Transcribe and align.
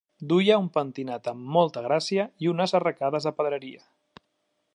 Duia 0.29 0.55
un 0.61 0.69
pentinat 0.77 1.29
amb 1.33 1.51
molta 1.57 1.83
gràcia 1.89 2.27
i 2.47 2.51
unes 2.55 2.77
arracades 2.81 3.29
de 3.31 3.37
pedreria. 3.43 3.87